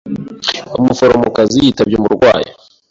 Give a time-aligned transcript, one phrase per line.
[0.79, 2.51] Umuforomokazi yitabye umurwayi.